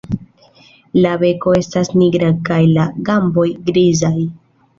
La 1.05 1.11
beko 1.23 1.53
estas 1.59 1.91
nigra 1.99 2.31
kaj 2.49 2.59
la 2.79 2.87
gamboj 3.11 3.45
grizaj. 3.71 4.13